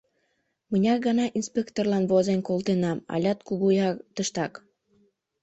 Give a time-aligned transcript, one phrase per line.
[0.71, 4.53] Мыняр гана инспекторлан возен колтенам, алят Кугуяр тыштак.